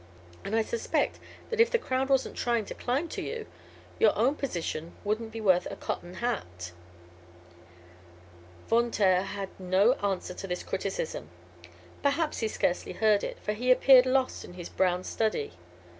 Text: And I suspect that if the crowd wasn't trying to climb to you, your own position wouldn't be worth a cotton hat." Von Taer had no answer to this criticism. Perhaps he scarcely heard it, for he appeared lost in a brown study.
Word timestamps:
And 0.43 0.55
I 0.55 0.63
suspect 0.63 1.19
that 1.51 1.59
if 1.59 1.69
the 1.69 1.77
crowd 1.77 2.09
wasn't 2.09 2.35
trying 2.35 2.65
to 2.65 2.73
climb 2.73 3.07
to 3.09 3.21
you, 3.21 3.45
your 3.99 4.17
own 4.17 4.33
position 4.33 4.93
wouldn't 5.03 5.31
be 5.31 5.39
worth 5.39 5.67
a 5.69 5.75
cotton 5.75 6.15
hat." 6.15 6.71
Von 8.67 8.89
Taer 8.89 9.21
had 9.21 9.49
no 9.59 9.93
answer 10.01 10.33
to 10.33 10.47
this 10.47 10.63
criticism. 10.63 11.29
Perhaps 12.01 12.39
he 12.39 12.47
scarcely 12.47 12.93
heard 12.93 13.23
it, 13.23 13.37
for 13.41 13.53
he 13.53 13.69
appeared 13.69 14.07
lost 14.07 14.43
in 14.43 14.59
a 14.59 14.63
brown 14.75 15.03
study. 15.03 15.51